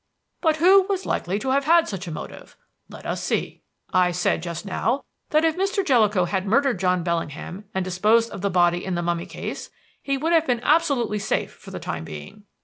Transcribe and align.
"But 0.41 0.55
who 0.55 0.87
was 0.89 1.05
likely 1.05 1.37
to 1.37 1.49
have 1.51 1.65
had 1.65 1.87
such 1.87 2.07
a 2.07 2.11
motive? 2.11 2.57
Let 2.89 3.05
us 3.05 3.23
see. 3.23 3.61
"I 3.93 4.09
said 4.11 4.41
just 4.41 4.65
now 4.65 5.03
that 5.29 5.45
if 5.45 5.55
Mr. 5.55 5.85
Jellicoe 5.85 6.25
had 6.25 6.47
murdered 6.47 6.79
John 6.79 7.03
Bellingham 7.03 7.65
and 7.75 7.85
disposed 7.85 8.31
of 8.31 8.41
the 8.41 8.49
body 8.49 8.83
in 8.83 8.95
the 8.95 9.03
mummy 9.03 9.27
case, 9.27 9.69
he 10.01 10.17
would 10.17 10.33
have 10.33 10.47
been 10.47 10.59
absolutely 10.63 11.19
safe 11.19 11.53
for 11.53 11.69
the 11.69 11.77
time 11.79 12.03
being. 12.03 12.45